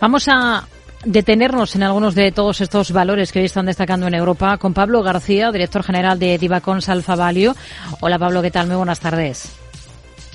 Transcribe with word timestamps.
Vamos 0.00 0.28
a 0.28 0.64
detenernos 1.04 1.74
en 1.74 1.82
algunos 1.82 2.14
de 2.14 2.30
todos 2.30 2.60
estos 2.60 2.92
valores 2.92 3.32
que 3.32 3.40
hoy 3.40 3.46
están 3.46 3.66
destacando 3.66 4.06
en 4.06 4.14
Europa 4.14 4.56
con 4.56 4.72
Pablo 4.72 5.02
García, 5.02 5.50
director 5.50 5.82
general 5.82 6.20
de 6.20 6.38
Divacons 6.38 6.88
Alfa 6.88 7.16
Value. 7.16 7.52
Hola 8.00 8.16
Pablo, 8.16 8.40
¿qué 8.40 8.52
tal? 8.52 8.68
Muy 8.68 8.76
buenas 8.76 9.00
tardes. 9.00 9.58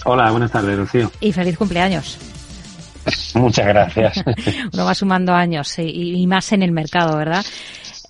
Hola, 0.04 0.32
buenas 0.32 0.52
tardes, 0.52 0.78
Rocío. 0.78 1.10
Y 1.22 1.32
feliz 1.32 1.58
cumpleaños. 1.58 2.18
Muchas 3.36 3.66
gracias. 3.66 4.22
Uno 4.74 4.84
va 4.84 4.94
sumando 4.94 5.34
años 5.34 5.74
y, 5.80 6.28
más 6.28 6.52
en 6.52 6.62
el 6.62 6.74
mercado, 6.74 7.16
¿verdad? 7.16 7.46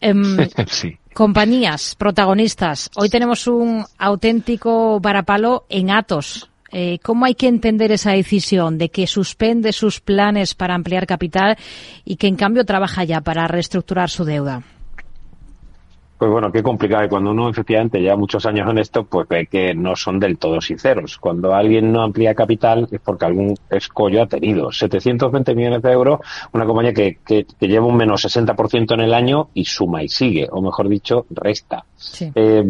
Em, 0.02 0.36
sí. 0.68 0.98
Compañías, 1.14 1.94
protagonistas. 1.94 2.90
Hoy 2.96 3.10
tenemos 3.10 3.46
un 3.46 3.86
auténtico 4.00 5.00
varapalo 5.00 5.68
en 5.70 5.92
Atos. 5.92 6.50
Eh, 6.74 6.98
¿Cómo 7.04 7.26
hay 7.26 7.36
que 7.36 7.48
entender 7.48 7.92
esa 7.92 8.12
decisión 8.12 8.80
de 8.80 8.90
que 8.90 9.06
suspende 9.06 9.72
sus 9.74 10.02
planes 10.02 10.56
para 10.56 10.74
ampliar 10.74 11.06
capital 11.06 11.56
y 12.04 12.16
que 12.16 12.28
en 12.28 12.36
cambio 12.36 12.66
trabaja 12.66 13.04
ya 13.04 13.22
para 13.22 13.48
reestructurar 13.48 14.10
su 14.10 14.26
deuda? 14.26 14.64
Pues 16.24 16.32
bueno, 16.32 16.54
qué 16.54 16.64
complicado. 16.64 17.04
Y 17.04 17.10
cuando 17.10 17.32
uno 17.32 17.50
efectivamente 17.50 18.00
lleva 18.00 18.16
muchos 18.16 18.46
años 18.46 18.70
en 18.70 18.78
esto, 18.78 19.04
pues 19.04 19.28
ve 19.28 19.46
que 19.48 19.76
no 19.76 19.94
son 19.94 20.22
del 20.22 20.38
todo 20.38 20.62
sinceros. 20.62 21.18
Cuando 21.18 21.54
alguien 21.54 21.92
no 21.92 22.02
amplía 22.02 22.34
capital 22.34 22.88
es 22.90 23.02
porque 23.02 23.26
algún 23.26 23.58
escollo 23.70 24.24
ha 24.24 24.26
tenido. 24.26 24.72
720 24.72 25.54
millones 25.54 25.82
de 25.82 25.92
euros, 25.92 26.22
una 26.54 26.66
compañía 26.66 26.94
que, 26.94 27.18
que, 27.26 27.46
lleva 27.60 27.88
un 27.88 27.98
menos 27.98 28.24
60% 28.24 28.94
en 28.94 29.02
el 29.02 29.14
año 29.14 29.50
y 29.54 29.66
suma 29.66 30.02
y 30.02 30.08
sigue, 30.08 30.48
o 30.50 30.62
mejor 30.62 30.88
dicho, 30.88 31.26
resta. 31.30 31.84
Eh, 32.36 32.64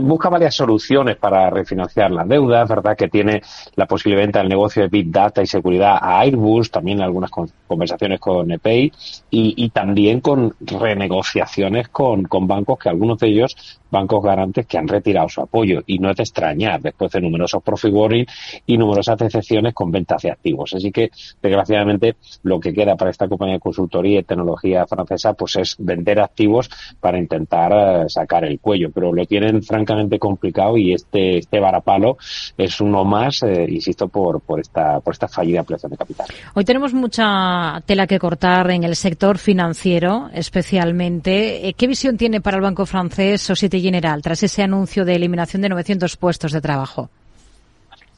busca 0.00 0.28
varias 0.28 0.54
soluciones 0.54 1.16
para 1.16 1.50
refinanciar 1.50 2.12
las 2.12 2.28
deudas, 2.28 2.68
¿verdad? 2.68 2.96
Que 2.96 3.08
tiene 3.08 3.42
la 3.74 3.86
posibilidad 3.86 4.28
del 4.28 4.48
negocio 4.48 4.82
de 4.82 4.88
Big 4.88 5.10
Data 5.10 5.42
y 5.42 5.46
seguridad 5.46 5.98
a 6.00 6.20
Airbus, 6.20 6.70
también 6.70 7.00
algunas 7.00 7.30
conversaciones 7.66 8.20
con 8.20 8.50
EPEI 8.50 8.92
y, 9.30 9.54
y 9.64 9.70
también 9.70 10.20
con 10.20 10.54
renegociaciones 10.60 11.88
con, 11.88 12.24
con 12.24 12.46
bancos 12.46 12.78
que 12.78 12.91
algunos 12.92 13.18
de 13.18 13.28
ellos 13.28 13.56
bancos 13.90 14.24
garantes 14.24 14.66
que 14.66 14.78
han 14.78 14.88
retirado 14.88 15.28
su 15.28 15.42
apoyo 15.42 15.82
y 15.86 15.98
no 15.98 16.10
es 16.10 16.16
de 16.16 16.22
extrañar 16.22 16.80
después 16.80 17.12
de 17.12 17.20
numerosos 17.20 17.62
profit 17.62 17.92
warning 17.92 18.26
y 18.66 18.78
numerosas 18.78 19.18
decepciones 19.18 19.74
con 19.74 19.90
ventas 19.90 20.22
de 20.22 20.30
activos. 20.30 20.72
Así 20.74 20.90
que, 20.90 21.10
desgraciadamente, 21.42 22.16
lo 22.42 22.58
que 22.58 22.72
queda 22.72 22.96
para 22.96 23.10
esta 23.10 23.28
compañía 23.28 23.54
de 23.54 23.60
consultoría 23.60 24.20
y 24.20 24.22
tecnología 24.22 24.86
francesa 24.86 25.34
pues 25.34 25.56
es 25.56 25.76
vender 25.78 26.20
activos 26.20 26.70
para 27.00 27.18
intentar 27.18 27.72
eh, 27.72 28.08
sacar 28.08 28.44
el 28.44 28.60
cuello, 28.60 28.90
pero 28.92 29.12
lo 29.12 29.26
tienen 29.26 29.62
francamente 29.62 30.18
complicado 30.18 30.76
y 30.76 30.94
este 30.94 31.38
este 31.38 31.60
varapalo 31.60 32.16
es 32.56 32.80
uno 32.80 33.04
más, 33.04 33.42
eh, 33.42 33.66
insisto, 33.68 34.08
por 34.08 34.40
por 34.40 34.60
esta 34.60 35.00
por 35.00 35.12
esta 35.12 35.28
fallida 35.28 35.60
ampliación 35.60 35.90
de 35.90 35.98
capital. 35.98 36.26
Hoy 36.54 36.64
tenemos 36.64 36.94
mucha 36.94 37.82
tela 37.84 38.06
que 38.06 38.18
cortar 38.18 38.70
en 38.70 38.84
el 38.84 38.96
sector 38.96 39.38
financiero, 39.38 40.30
especialmente. 40.32 41.68
Eh, 41.68 41.74
¿Qué 41.74 41.86
visión 41.86 42.16
tiene 42.16 42.40
para 42.40 42.56
el 42.56 42.62
banco 42.62 42.71
francés 42.86 43.42
Societe 43.42 43.80
General 43.80 44.22
tras 44.22 44.42
ese 44.42 44.62
anuncio 44.62 45.04
de 45.04 45.14
eliminación 45.14 45.62
de 45.62 45.68
900 45.68 46.16
puestos 46.16 46.52
de 46.52 46.60
trabajo? 46.60 47.10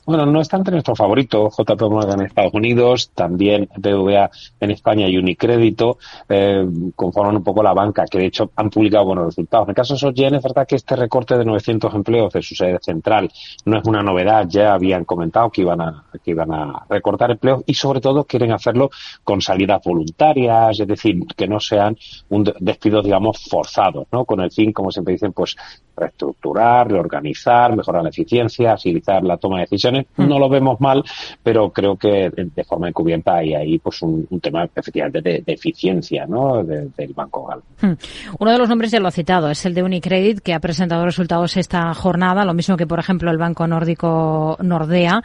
Bueno, 0.06 0.26
no 0.26 0.42
está 0.42 0.58
entre 0.58 0.72
nuestros 0.72 0.98
favoritos, 0.98 1.56
JP 1.56 1.80
Morgan 1.90 2.20
en 2.20 2.26
Estados 2.26 2.52
Unidos, 2.52 3.10
también 3.14 3.70
BVA 3.74 4.30
en 4.60 4.70
España 4.70 5.08
y 5.08 5.16
Unicrédito, 5.16 5.96
eh, 6.28 6.66
conforman 6.94 7.36
un 7.36 7.42
poco 7.42 7.62
la 7.62 7.72
banca, 7.72 8.04
que 8.04 8.18
de 8.18 8.26
hecho 8.26 8.50
han 8.54 8.68
publicado 8.68 9.06
buenos 9.06 9.26
resultados. 9.26 9.64
En 9.66 9.70
el 9.70 9.74
caso 9.74 9.94
de 9.94 10.00
SOGEN 10.00 10.34
es 10.34 10.42
verdad 10.42 10.66
que 10.66 10.76
este 10.76 10.94
recorte 10.94 11.38
de 11.38 11.46
900 11.46 11.94
empleos 11.94 12.34
de 12.34 12.42
su 12.42 12.54
sede 12.54 12.78
central 12.82 13.30
no 13.64 13.78
es 13.78 13.84
una 13.86 14.02
novedad, 14.02 14.46
ya 14.46 14.74
habían 14.74 15.06
comentado 15.06 15.48
que 15.48 15.62
iban 15.62 15.80
a, 15.80 16.04
que 16.22 16.32
iban 16.32 16.52
a 16.52 16.84
recortar 16.90 17.30
empleos 17.30 17.62
y 17.64 17.72
sobre 17.72 18.02
todo 18.02 18.24
quieren 18.24 18.52
hacerlo 18.52 18.90
con 19.22 19.40
salidas 19.40 19.80
voluntarias, 19.82 20.80
es 20.80 20.86
decir, 20.86 21.18
que 21.34 21.48
no 21.48 21.60
sean 21.60 21.96
un 22.28 22.52
despido, 22.60 23.00
digamos, 23.00 23.42
forzados, 23.48 24.06
¿no? 24.12 24.26
Con 24.26 24.40
el 24.40 24.50
fin, 24.50 24.70
como 24.70 24.90
siempre 24.90 25.12
dicen, 25.12 25.32
pues 25.32 25.56
reestructurar, 25.96 26.90
reorganizar, 26.90 27.76
mejorar 27.76 28.02
la 28.02 28.08
eficiencia, 28.08 28.72
agilizar 28.72 29.22
la 29.22 29.36
toma 29.36 29.56
de 29.56 29.62
decisiones. 29.62 30.06
Hmm. 30.16 30.28
No 30.28 30.38
lo 30.38 30.48
vemos 30.48 30.80
mal, 30.80 31.02
pero 31.42 31.70
creo 31.70 31.96
que 31.96 32.30
de 32.34 32.64
forma 32.64 32.88
encubierta 32.88 33.36
hay 33.36 33.54
ahí 33.54 33.78
pues 33.78 34.02
un, 34.02 34.26
tema 34.40 34.64
efectivamente 34.74 35.22
de, 35.22 35.42
eficiencia 35.46 36.26
¿no? 36.26 36.62
del 36.64 37.12
Banco 37.14 37.46
Gal. 37.46 37.60
Hmm. 37.80 37.94
Uno 38.38 38.50
de 38.50 38.58
los 38.58 38.68
nombres 38.68 38.90
ya 38.90 39.00
lo 39.00 39.08
ha 39.08 39.12
citado, 39.12 39.50
es 39.50 39.64
el 39.66 39.74
de 39.74 39.82
Unicredit, 39.82 40.40
que 40.40 40.54
ha 40.54 40.60
presentado 40.60 41.04
resultados 41.04 41.56
esta 41.56 41.92
jornada, 41.94 42.44
lo 42.44 42.54
mismo 42.54 42.76
que 42.76 42.86
por 42.86 42.98
ejemplo 42.98 43.30
el 43.30 43.38
banco 43.38 43.66
nórdico 43.66 44.56
Nordea. 44.60 45.22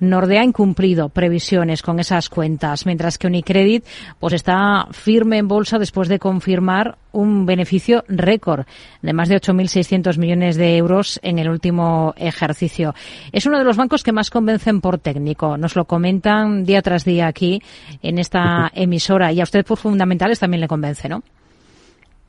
Nordea 0.00 0.42
ha 0.42 0.44
incumplido 0.44 1.08
previsiones 1.08 1.82
con 1.82 1.98
esas 2.00 2.28
cuentas, 2.28 2.86
mientras 2.86 3.18
que 3.18 3.26
Unicredit 3.26 3.84
pues 4.18 4.34
está 4.34 4.86
firme 4.90 5.38
en 5.38 5.48
bolsa 5.48 5.78
después 5.78 6.08
de 6.08 6.18
confirmar 6.18 6.96
un 7.12 7.46
beneficio 7.46 8.04
récord 8.08 8.66
de 9.02 9.12
más 9.12 9.28
de 9.28 9.36
8.600 9.40 10.09
millones 10.18 10.56
de 10.56 10.76
euros 10.76 11.18
en 11.22 11.38
el 11.38 11.48
último 11.48 12.14
ejercicio. 12.16 12.94
Es 13.32 13.46
uno 13.46 13.58
de 13.58 13.64
los 13.64 13.76
bancos 13.76 14.02
que 14.02 14.12
más 14.12 14.30
convencen 14.30 14.80
por 14.80 14.98
técnico. 14.98 15.56
Nos 15.56 15.76
lo 15.76 15.84
comentan 15.84 16.64
día 16.64 16.82
tras 16.82 17.04
día 17.04 17.26
aquí 17.26 17.62
en 18.02 18.18
esta 18.18 18.70
emisora 18.74 19.32
y 19.32 19.40
a 19.40 19.44
usted 19.44 19.64
por 19.64 19.78
fundamentales 19.78 20.38
también 20.38 20.60
le 20.60 20.68
convence, 20.68 21.08
¿no? 21.08 21.22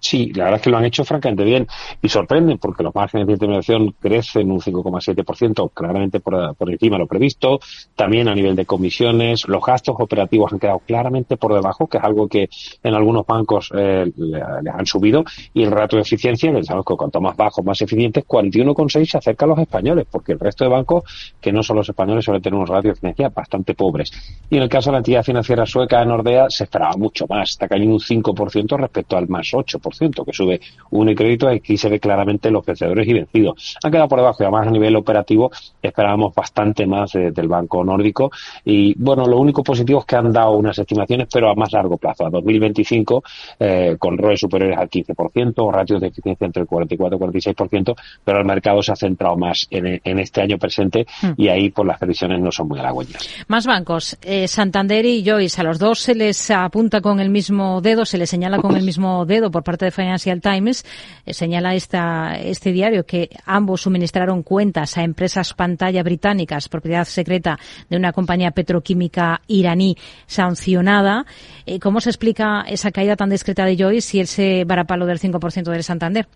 Sí, 0.02 0.34
la 0.34 0.46
verdad 0.46 0.58
es 0.58 0.64
que 0.64 0.72
lo 0.72 0.78
han 0.78 0.86
hecho 0.86 1.06
francamente 1.06 1.44
bien 1.44 1.68
y 2.02 2.10
sorprenden 2.10 2.58
porque 2.58 2.82
los 2.82 2.94
márgenes 2.94 3.28
de 3.28 3.34
intermediación 3.34 3.94
crecen 4.00 4.50
un 4.50 4.60
5,7%, 4.60 5.72
claramente 5.76 6.20
por, 6.20 6.56
por, 6.56 6.72
encima 6.72 6.96
de 6.96 7.02
lo 7.02 7.08
previsto. 7.08 7.60
También 7.96 8.28
a 8.28 8.34
nivel 8.34 8.56
de 8.56 8.66
comisiones, 8.66 9.48
los 9.48 9.64
gastos 9.64 9.96
operativos 10.00 10.52
han 10.52 10.60
quedado 10.60 10.80
claramente 10.80 11.38
por 11.38 11.54
debajo, 11.54 11.86
que 11.86 12.00
es 12.00 12.04
algo 12.04 12.28
que 12.28 12.50
en 12.82 12.96
algunos 12.96 13.28
bancos 13.28 13.72
eh, 13.78 14.12
les 14.18 14.74
han 14.74 14.88
subido. 14.88 15.24
Y 15.54 15.62
el 15.62 15.70
rato 15.70 15.98
de 15.98 16.02
eficiencia, 16.02 16.52
que 16.52 16.64
sabemos 16.64 16.86
que 16.88 16.96
cuanto 16.96 17.22
más 17.22 17.38
bajo, 17.38 17.62
más 17.62 17.80
eficientes, 17.84 18.26
41,6 18.26 19.06
se 19.06 19.18
acerca 19.20 19.46
a 19.46 19.50
los 19.50 19.60
españoles, 19.60 20.08
porque 20.10 20.32
el 20.32 20.40
resto 20.40 20.64
de 20.64 20.72
bancos, 20.72 21.04
que 21.40 21.52
no 21.52 21.62
son 21.62 21.76
los 21.78 21.88
españoles, 21.88 22.26
suelen 22.26 22.42
tener 22.42 22.58
unos 22.58 22.70
ratios 22.70 23.00
de 23.00 23.10
eficiencia 23.10 23.30
bastante 23.30 23.76
pobres. 23.76 24.12
Y 24.50 24.58
en 24.58 24.64
el 24.64 24.70
caso 24.70 24.90
de 24.90 24.94
la 24.94 24.98
entidad 24.98 25.24
financiera 25.24 25.64
sueca 25.68 26.00
de 26.00 26.08
Nordea, 26.08 26.50
se 26.50 26.64
esperaba 26.64 26.94
mucho 26.98 27.28
más, 27.30 27.52
está 27.52 27.68
cayendo 27.68 27.94
un 27.94 28.02
5% 28.02 28.80
respecto 28.80 29.16
al 29.16 29.28
más 29.28 29.52
8% 29.52 29.91
que 30.00 30.34
sube 30.34 30.62
Unicrédito, 30.92 31.48
aquí 31.48 31.78
se 31.78 31.90
ve 31.90 32.00
claramente 32.00 32.52
los 32.52 32.66
vencedores 32.66 33.08
y 33.08 33.14
vencidos. 33.14 33.78
Han 33.84 33.92
quedado 33.92 34.08
por 34.08 34.20
debajo 34.20 34.38
y 34.40 34.44
además 34.44 34.68
a 34.68 34.72
nivel 34.72 34.96
operativo 34.96 35.52
esperábamos 35.82 36.34
bastante 36.34 36.86
más 36.86 37.12
del 37.14 37.48
banco 37.48 37.84
nórdico 37.84 38.32
y 38.66 38.94
bueno, 38.98 39.26
lo 39.26 39.38
único 39.38 39.64
positivo 39.64 40.00
es 40.00 40.06
que 40.06 40.16
han 40.16 40.32
dado 40.32 40.52
unas 40.52 40.78
estimaciones 40.78 41.28
pero 41.32 41.50
a 41.50 41.56
más 41.56 41.72
largo 41.72 41.98
plazo, 41.98 42.26
a 42.26 42.30
2025 42.30 43.24
eh, 43.60 43.96
con 43.98 44.18
ROE 44.18 44.38
superiores 44.38 44.78
al 44.78 44.90
15%, 44.90 45.72
ratios 45.72 46.02
de 46.02 46.08
eficiencia 46.08 46.46
entre 46.46 46.64
el 46.64 46.68
44 46.68 47.18
y 47.18 47.42
46%, 47.54 47.96
pero 48.24 48.40
el 48.40 48.46
mercado 48.46 48.82
se 48.82 48.92
ha 48.92 48.96
centrado 48.96 49.36
más 49.38 49.68
en, 49.70 50.20
este 50.20 50.42
año 50.42 50.58
presente 50.58 51.06
hmm. 51.22 51.32
y 51.38 51.48
ahí 51.48 51.70
pues 51.70 51.88
las 51.88 51.98
previsiones 51.98 52.40
no 52.40 52.52
son 52.52 52.68
muy 52.68 52.80
halagüeñas. 52.80 53.28
Más 53.48 53.66
bancos, 53.66 54.18
eh, 54.22 54.48
Santander 54.48 55.06
y 55.06 55.24
Joyce, 55.26 55.62
a 55.62 55.64
los 55.64 55.80
dos 55.80 56.00
se 56.00 56.16
les 56.16 56.52
apunta 56.52 57.02
con 57.02 57.20
el 57.20 57.30
mismo 57.30 57.82
dedo, 57.82 58.06
se 58.06 58.18
les 58.18 58.30
señala 58.30 58.60
con 58.60 58.76
el 58.76 58.84
mismo 58.84 59.26
dedo 59.26 59.52
por 59.52 59.64
parte 59.64 59.81
Financial 59.90 60.40
Times 60.40 60.86
eh, 61.26 61.34
señala 61.34 61.74
esta, 61.74 62.38
este 62.38 62.72
diario 62.72 63.06
que 63.06 63.30
ambos 63.46 63.82
suministraron 63.82 64.44
cuentas 64.44 64.98
a 64.98 65.04
empresas 65.04 65.54
pantalla 65.54 66.04
británicas, 66.04 66.70
propiedad 66.70 67.06
secreta 67.06 67.58
de 67.90 67.98
una 67.98 68.14
compañía 68.14 68.52
petroquímica 68.52 69.42
iraní 69.48 69.98
sancionada. 70.28 71.26
Eh, 71.66 71.80
¿Cómo 71.80 72.02
se 72.02 72.10
explica 72.10 72.62
esa 72.68 72.92
caída 72.92 73.16
tan 73.16 73.30
discreta 73.30 73.66
de 73.66 73.78
Joyce 73.78 74.18
y 74.18 74.20
ese 74.20 74.64
varapalo 74.66 75.06
del 75.06 75.20
5% 75.20 75.72
del 75.72 75.84
Santander? 75.84 76.28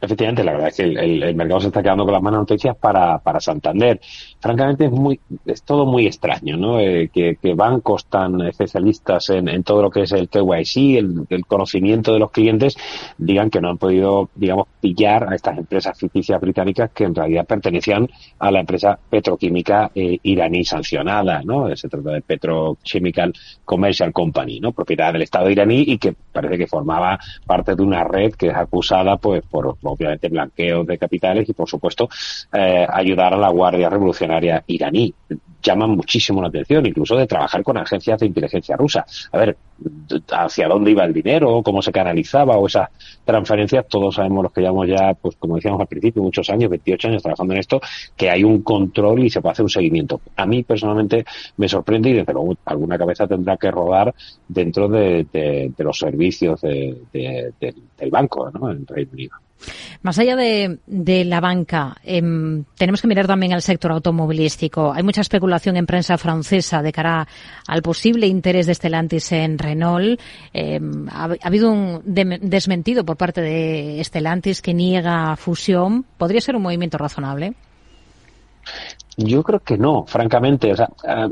Efectivamente, 0.00 0.44
la 0.44 0.52
verdad 0.52 0.68
es 0.68 0.76
que 0.76 0.82
el, 0.84 1.34
mercado 1.34 1.60
se 1.60 1.66
está 1.68 1.82
quedando 1.82 2.04
con 2.04 2.12
las 2.12 2.22
malas 2.22 2.40
noticias 2.40 2.76
para, 2.76 3.18
para 3.18 3.40
Santander. 3.40 4.00
Francamente 4.40 4.84
es 4.86 4.92
muy, 4.92 5.18
es 5.44 5.62
todo 5.64 5.86
muy 5.86 6.06
extraño, 6.06 6.56
¿no? 6.56 6.78
Eh, 6.78 7.10
que, 7.12 7.36
bancos 7.54 8.06
tan 8.06 8.40
especialistas 8.42 9.30
en, 9.30 9.64
todo 9.64 9.82
lo 9.82 9.90
que 9.90 10.02
es 10.02 10.12
el 10.12 10.28
KYC, 10.28 10.98
el, 10.98 11.26
el, 11.28 11.46
conocimiento 11.46 12.12
de 12.12 12.20
los 12.20 12.30
clientes, 12.30 12.76
digan 13.16 13.50
que 13.50 13.60
no 13.60 13.70
han 13.70 13.78
podido, 13.78 14.30
digamos, 14.36 14.68
pillar 14.80 15.32
a 15.32 15.34
estas 15.34 15.58
empresas 15.58 15.98
ficticias 15.98 16.40
británicas 16.40 16.90
que 16.92 17.04
en 17.04 17.14
realidad 17.14 17.46
pertenecían 17.46 18.08
a 18.38 18.50
la 18.52 18.60
empresa 18.60 18.98
petroquímica 19.10 19.90
eh, 19.94 20.18
iraní 20.22 20.64
sancionada, 20.64 21.42
¿no? 21.42 21.74
Se 21.76 21.88
trata 21.88 22.10
de 22.10 22.22
Petrochemical 22.22 23.32
Commercial 23.64 24.12
Company, 24.12 24.60
¿no? 24.60 24.72
Propiedad 24.72 25.12
del 25.12 25.22
Estado 25.22 25.50
iraní 25.50 25.82
y 25.86 25.98
que 25.98 26.14
parece 26.32 26.56
que 26.56 26.66
formaba 26.68 27.18
parte 27.46 27.74
de 27.74 27.82
una 27.82 28.04
red 28.04 28.34
que 28.34 28.48
es 28.48 28.54
acusada, 28.54 29.16
pues, 29.16 29.42
por 29.42 29.76
obviamente 29.90 30.28
blanqueo 30.28 30.84
de 30.84 30.98
capitales 30.98 31.48
y, 31.48 31.52
por 31.52 31.68
supuesto, 31.68 32.08
eh, 32.52 32.86
ayudar 32.88 33.34
a 33.34 33.36
la 33.36 33.48
Guardia 33.50 33.90
Revolucionaria 33.90 34.62
iraní. 34.66 35.14
Llaman 35.60 35.90
muchísimo 35.90 36.40
la 36.40 36.48
atención, 36.48 36.86
incluso 36.86 37.16
de 37.16 37.26
trabajar 37.26 37.62
con 37.62 37.76
agencias 37.76 38.20
de 38.20 38.26
inteligencia 38.26 38.76
rusa. 38.76 39.04
A 39.32 39.38
ver, 39.38 39.56
hacia 40.30 40.68
dónde 40.68 40.90
iba 40.90 41.04
el 41.04 41.12
dinero, 41.12 41.62
cómo 41.62 41.82
se 41.82 41.92
canalizaba 41.92 42.56
o 42.56 42.66
esas 42.66 42.88
transferencias, 43.24 43.86
todos 43.88 44.14
sabemos 44.14 44.44
los 44.44 44.52
que 44.52 44.60
llevamos 44.60 44.88
ya, 44.88 45.14
pues 45.14 45.36
como 45.36 45.56
decíamos 45.56 45.80
al 45.80 45.86
principio, 45.86 46.22
muchos 46.22 46.48
años, 46.50 46.70
28 46.70 47.08
años 47.08 47.22
trabajando 47.22 47.54
en 47.54 47.60
esto, 47.60 47.80
que 48.16 48.30
hay 48.30 48.44
un 48.44 48.62
control 48.62 49.24
y 49.24 49.30
se 49.30 49.40
puede 49.40 49.52
hacer 49.52 49.64
un 49.64 49.70
seguimiento. 49.70 50.20
A 50.36 50.46
mí 50.46 50.62
personalmente 50.62 51.24
me 51.56 51.68
sorprende 51.68 52.10
y 52.10 52.14
desde 52.14 52.32
luego 52.32 52.56
alguna 52.64 52.98
cabeza 52.98 53.26
tendrá 53.26 53.56
que 53.56 53.70
rodar 53.70 54.14
dentro 54.48 54.88
de, 54.88 55.26
los 55.78 55.98
servicios 55.98 56.60
del 56.60 58.10
banco 58.10 58.50
¿no? 58.50 58.70
en 58.70 58.86
Reino 58.86 59.12
Unido. 59.12 59.47
Más 60.02 60.18
allá 60.18 60.36
de, 60.36 61.24
la 61.24 61.40
banca, 61.40 61.96
em, 62.04 62.64
tenemos 62.76 63.02
que 63.02 63.08
mirar 63.08 63.26
también 63.26 63.52
al 63.52 63.62
sector 63.62 63.92
automovilístico. 63.92 64.92
Hay 64.92 65.02
mucha 65.02 65.20
especulación 65.20 65.76
en 65.76 65.86
prensa 65.86 66.16
francesa 66.18 66.82
de 66.82 66.92
cara 66.92 67.26
al 67.66 67.82
posible 67.82 68.26
interés 68.26 68.66
de 68.66 68.74
Stellantis 68.74 69.32
en 69.32 69.58
Renault. 69.58 70.20
Em, 70.52 71.08
ha, 71.08 71.28
habido 71.42 71.70
un 71.70 72.02
desmentido 72.04 73.04
por 73.04 73.16
parte 73.16 73.40
de 73.40 74.02
Stellantis 74.04 74.62
que 74.62 74.74
niega 74.74 75.36
fusión. 75.36 76.04
¿Podría 76.16 76.40
ser 76.40 76.56
un 76.56 76.62
movimiento 76.62 76.98
razonable? 76.98 77.54
Yo 79.20 79.42
creo 79.42 79.58
que 79.58 79.76
no, 79.76 80.04
francamente. 80.06 80.72
O 80.72 80.76
sea, 80.76 80.88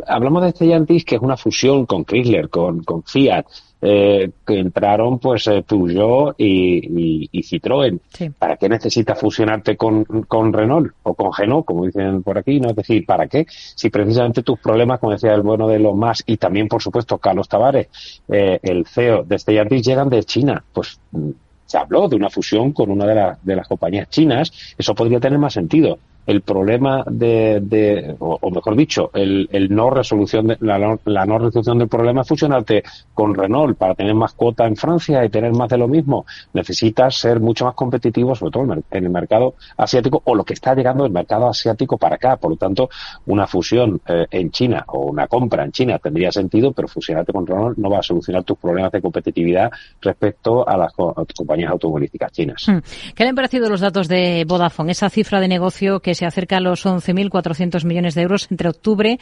hablamos 0.09 0.43
de 0.43 0.50
Stellantis 0.50 1.05
que 1.05 1.15
es 1.15 1.23
una 1.23 1.37
fusión 1.37 1.87
con 1.87 2.05
Chrysler, 2.05 2.50
con, 2.50 2.83
con 2.83 3.05
Fiat 3.05 3.47
eh, 3.81 4.31
que 4.44 4.59
entraron 4.59 5.21
pues 5.21 5.47
eh, 5.47 5.62
Peugeot 5.62 6.35
y, 6.37 7.29
y, 7.31 7.43
Citroën. 7.44 8.00
¿Para 8.37 8.56
qué 8.56 8.69
necesitas 8.69 9.21
fusionarte 9.21 9.77
con, 9.77 10.05
con 10.05 10.53
Renault 10.53 10.94
o 11.05 11.15
con 11.15 11.31
Renault, 11.33 11.65
como 11.65 11.87
dicen 11.87 12.25
por 12.25 12.38
aquí? 12.38 12.59
¿no? 12.59 12.71
Es 12.71 12.77
decir, 12.77 13.06
¿para 13.06 13.29
qué? 13.29 13.47
Si 13.49 13.88
precisamente 13.88 14.43
tus 14.43 14.59
problemas, 14.59 14.99
como 14.99 15.12
decía 15.12 15.35
el 15.35 15.43
bueno 15.43 15.69
de 15.69 15.79
los 15.79 15.94
más 15.94 16.25
y 16.27 16.38
también, 16.38 16.67
por 16.67 16.83
supuesto, 16.83 17.19
Carlos 17.19 17.49
Tavares, 17.49 17.88
eh, 18.29 18.59
el 18.62 18.85
CEO 18.85 19.23
de 19.23 19.38
Stellantis, 19.38 19.87
llegan 19.87 20.09
de 20.09 20.25
China. 20.25 20.65
Pues 20.73 20.99
mm, 21.12 21.31
se 21.67 21.79
habló 21.79 22.09
de 22.09 22.17
una 22.17 22.31
fusión 22.31 22.73
con 22.73 22.91
una 22.91 23.06
de, 23.06 23.37
de 23.43 23.55
las 23.55 23.69
compañías 23.69 24.09
chinas. 24.09 24.50
Eso 24.77 24.93
podría 24.93 25.21
tener 25.21 25.38
más 25.38 25.53
sentido 25.53 25.99
el 26.26 26.43
problema 26.43 27.05
de, 27.06 27.61
de 27.62 28.17
o, 28.19 28.50
mejor 28.50 28.76
dicho, 28.76 29.11
el, 29.14 29.49
el 29.52 29.75
no 29.75 29.90
resolución 29.90 30.49
de, 30.49 30.56
la, 30.61 30.78
no 31.26 31.38
resolución 31.38 31.78
del 31.78 31.88
problema 31.88 32.23
es 32.23 32.28
fusionarte 32.28 32.82
con 33.14 33.34
Renault 33.34 33.78
para 33.78 33.94
tener 33.94 34.14
más 34.14 34.32
cuota 34.32 34.67
en 34.67 34.76
Francia 34.76 35.25
y 35.25 35.28
tener 35.28 35.52
más 35.52 35.69
de 35.69 35.78
lo 35.78 35.88
mismo. 35.88 36.26
Necesitas 36.52 37.17
ser 37.17 37.40
mucho 37.40 37.64
más 37.64 37.75
competitivo, 37.75 38.34
sobre 38.34 38.52
todo 38.52 38.75
en 38.90 39.05
el 39.05 39.11
mercado 39.11 39.55
asiático 39.76 40.23
o 40.25 40.34
lo 40.34 40.44
que 40.44 40.55
está 40.55 40.75
llegando 40.75 41.05
del 41.05 41.12
mercado 41.12 41.49
asiático 41.49 41.96
para 41.96 42.17
acá. 42.17 42.37
Por 42.37 42.50
lo 42.50 42.56
tanto, 42.56 42.88
una 43.26 43.46
fusión 43.46 44.00
eh, 44.06 44.26
en 44.31 44.50
China 44.50 44.84
o 44.88 45.06
una 45.06 45.28
compra 45.28 45.64
en 45.64 45.73
China 45.73 45.99
tendría 45.99 46.32
sentido, 46.32 46.73
pero 46.73 46.88
fusionarte 46.88 47.32
con 47.32 47.46
Renault 47.46 47.78
no 47.78 47.88
va 47.90 48.00
a 48.00 48.02
solucionar 48.02 48.43
tus 48.43 48.58
problemas 48.58 48.90
de 48.90 49.00
competitividad 49.00 49.70
respecto 50.00 50.69
a 50.69 50.76
las 50.76 50.93
compañías 50.93 51.70
automovilísticas 51.70 52.32
chinas. 52.32 52.64
Hmm. 52.67 52.78
¿Qué 53.14 53.23
le 53.23 53.31
han 53.31 53.37
parecido 53.37 53.69
los 53.69 53.81
datos 53.81 54.08
de 54.08 54.44
Vodafone? 54.46 54.93
Esa 54.93 55.08
cifra 55.08 55.40
de 55.40 55.49
negocio 55.49 56.00
que 56.00 56.16
se 56.17 56.27
acerca 56.27 56.57
a 56.57 56.61
los 56.61 56.85
11.400 56.85 57.85
millones 57.85 58.15
de 58.15 58.23
euros 58.23 58.49
entre 58.51 58.69
octubre 58.69 59.21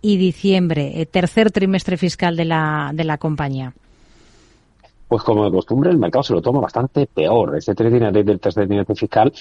y 0.00 0.16
diciembre, 0.16 1.00
eh, 1.00 1.06
tercer 1.06 1.50
trimestre 1.50 1.96
fiscal 1.96 2.36
de 2.36 2.46
la, 2.46 2.92
de 2.94 3.04
la 3.04 3.18
compañía. 3.18 3.74
Pues 5.08 5.22
como 5.22 5.44
de 5.44 5.52
costumbre, 5.52 5.90
el 5.90 5.98
mercado 5.98 6.24
se 6.24 6.32
lo 6.32 6.42
toma 6.42 6.60
bastante 6.60 7.06
peor. 7.06 7.56
Este 7.56 7.74
trimestre 7.76 8.24
del 8.24 8.40
tercer 8.40 8.66
trimestre 8.66 8.96
fiscal, 8.96 9.32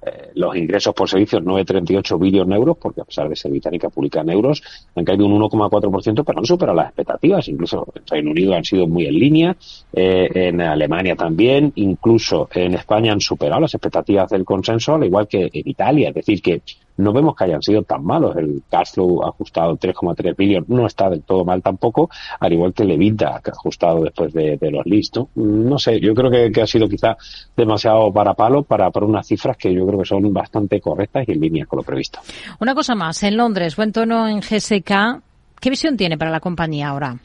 eh, 0.00 0.30
los 0.34 0.56
ingresos 0.56 0.94
por 0.94 1.08
servicios 1.08 1.42
9,38 1.42 2.18
billones 2.18 2.48
de 2.48 2.54
euros, 2.56 2.78
porque 2.80 3.02
a 3.02 3.04
pesar 3.04 3.28
de 3.28 3.36
ser 3.36 3.50
británica 3.50 3.90
publica 3.90 4.22
en 4.22 4.30
euros, 4.30 4.62
han 4.94 5.04
caído 5.04 5.26
un 5.26 5.32
1,4%, 5.32 6.24
pero 6.24 6.38
han 6.38 6.46
superado 6.46 6.76
las 6.76 6.86
expectativas. 6.86 7.46
Incluso 7.48 7.86
en 7.94 8.06
Reino 8.06 8.30
Unido 8.30 8.54
han 8.54 8.64
sido 8.64 8.86
muy 8.86 9.06
en 9.06 9.14
línea, 9.18 9.56
eh, 9.92 10.30
en 10.34 10.62
Alemania 10.62 11.16
también, 11.16 11.72
incluso 11.74 12.48
en 12.54 12.72
España 12.74 13.12
han 13.12 13.20
superado 13.20 13.60
las 13.60 13.74
expectativas 13.74 14.30
del 14.30 14.46
consenso, 14.46 14.94
al 14.94 15.04
igual 15.04 15.28
que 15.28 15.50
en 15.52 15.68
Italia. 15.68 16.08
Es 16.08 16.14
decir, 16.14 16.40
que 16.40 16.62
no 16.96 17.12
vemos 17.12 17.34
que 17.34 17.44
hayan 17.44 17.62
sido 17.62 17.82
tan 17.82 18.04
malos. 18.04 18.36
El 18.36 18.62
cash 18.70 18.92
flow 18.94 19.24
ajustado 19.24 19.76
3,3 19.76 20.36
billones 20.36 20.68
no 20.68 20.86
está 20.86 21.08
del 21.08 21.22
todo 21.22 21.44
mal 21.44 21.62
tampoco, 21.62 22.10
al 22.40 22.52
igual 22.52 22.72
que 22.72 22.82
el 22.82 22.92
EBITDA 22.92 23.40
ajustado 23.44 24.02
después 24.02 24.32
de, 24.32 24.58
los 24.70 24.86
listos. 24.86 25.28
No 25.34 25.78
sé, 25.78 26.00
yo 26.00 26.14
creo 26.14 26.30
que, 26.30 26.62
ha 26.62 26.66
sido 26.66 26.88
quizá 26.88 27.16
demasiado 27.56 28.12
para 28.12 28.34
palo 28.34 28.62
para, 28.62 28.90
para 28.90 29.06
unas 29.06 29.26
cifras 29.26 29.56
que 29.56 29.72
yo 29.72 29.86
creo 29.86 30.00
que 30.00 30.06
son 30.06 30.32
bastante 30.32 30.80
correctas 30.80 31.28
y 31.28 31.32
en 31.32 31.40
línea 31.40 31.66
con 31.66 31.78
lo 31.78 31.82
previsto. 31.82 32.20
Una 32.60 32.74
cosa 32.74 32.94
más, 32.94 33.22
en 33.22 33.36
Londres, 33.36 33.76
buen 33.76 33.92
tono 33.92 34.28
en 34.28 34.40
GSK. 34.40 35.22
¿Qué 35.60 35.70
visión 35.70 35.96
tiene 35.96 36.18
para 36.18 36.30
la 36.30 36.40
compañía 36.40 36.88
ahora? 36.88 37.16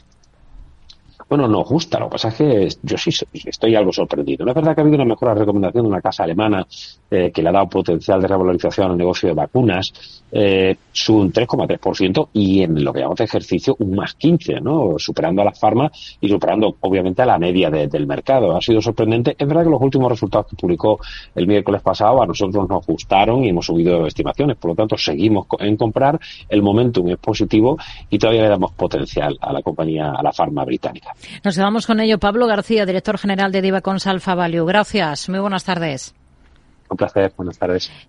Bueno, 1.30 1.46
no 1.46 1.62
gusta. 1.62 2.00
Lo 2.00 2.06
que 2.06 2.14
pasa 2.14 2.28
es 2.30 2.34
que 2.34 2.68
yo 2.82 2.98
sí 2.98 3.10
estoy 3.44 3.76
algo 3.76 3.92
sorprendido. 3.92 4.44
No 4.44 4.50
es 4.50 4.54
verdad 4.56 4.74
que 4.74 4.80
ha 4.80 4.82
habido 4.82 4.96
una 4.96 5.04
mejor 5.04 5.38
recomendación 5.38 5.84
de 5.84 5.88
una 5.88 6.00
casa 6.00 6.24
alemana 6.24 6.66
eh, 7.08 7.30
que 7.32 7.40
le 7.40 7.50
ha 7.50 7.52
dado 7.52 7.68
potencial 7.68 8.20
de 8.20 8.26
revalorización 8.26 8.90
al 8.90 8.96
negocio 8.96 9.28
de 9.28 9.36
vacunas, 9.36 9.92
eh, 10.32 10.76
su 10.90 11.16
un 11.16 11.32
3,3% 11.32 12.30
y 12.32 12.62
en 12.62 12.82
lo 12.82 12.92
que 12.92 12.98
llamamos 12.98 13.18
de 13.18 13.26
ejercicio 13.26 13.76
un 13.78 13.94
más 13.94 14.14
15, 14.14 14.60
¿no? 14.60 14.94
Superando 14.98 15.42
a 15.42 15.44
las 15.44 15.60
farmas 15.60 16.16
y 16.20 16.28
superando 16.28 16.76
obviamente 16.80 17.22
a 17.22 17.26
la 17.26 17.38
media 17.38 17.70
del 17.70 18.08
mercado. 18.08 18.56
Ha 18.56 18.60
sido 18.60 18.82
sorprendente. 18.82 19.36
Es 19.38 19.46
verdad 19.46 19.62
que 19.62 19.70
los 19.70 19.82
últimos 19.82 20.10
resultados 20.10 20.48
que 20.48 20.56
publicó 20.56 20.98
el 21.36 21.46
miércoles 21.46 21.80
pasado 21.80 22.20
a 22.20 22.26
nosotros 22.26 22.68
nos 22.68 22.84
gustaron 22.84 23.44
y 23.44 23.50
hemos 23.50 23.66
subido 23.66 24.04
estimaciones. 24.04 24.56
Por 24.56 24.72
lo 24.72 24.74
tanto, 24.74 24.98
seguimos 24.98 25.46
en 25.60 25.76
comprar. 25.76 26.18
El 26.48 26.60
momentum 26.62 27.08
es 27.10 27.18
positivo 27.18 27.78
y 28.08 28.18
todavía 28.18 28.42
le 28.42 28.48
damos 28.48 28.72
potencial 28.72 29.38
a 29.40 29.52
la 29.52 29.62
compañía, 29.62 30.10
a 30.10 30.22
la 30.24 30.32
farma 30.32 30.64
británica. 30.64 31.14
Nos 31.44 31.56
quedamos 31.56 31.86
con 31.86 32.00
ello. 32.00 32.18
Pablo 32.18 32.46
García, 32.46 32.86
director 32.86 33.18
general 33.18 33.52
de 33.52 33.62
Diva 33.62 33.80
Consalfa 33.80 34.34
Value. 34.34 34.64
Gracias. 34.64 35.28
Muy 35.28 35.38
buenas 35.38 35.64
tardes. 35.64 36.14
Un 36.88 36.96
placer. 36.96 37.32
Buenas 37.36 37.58
tardes. 37.58 37.90